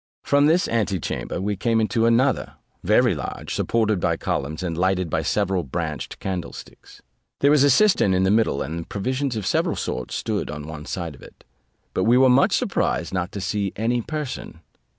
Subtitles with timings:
[0.23, 2.53] From this antechamber we came into another,
[2.83, 7.03] very large, supported by columns, and lighted by several branched candlesticks.
[7.41, 10.87] There was a cistern in the middle, and provisions of several sorts stood on one
[10.87, 11.43] side of it;
[11.93, 14.61] but we were much surprised not to see any person.